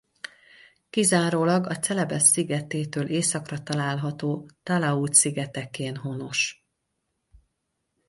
Kizárólag 0.89 1.65
a 1.67 1.77
Celebesz 1.79 2.29
szigetétől 2.31 3.07
északra 3.09 3.63
található 3.63 4.49
Talaud-szigetekén 4.63 5.95
honos. 5.97 6.65